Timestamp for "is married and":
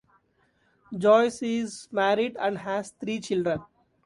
1.43-2.57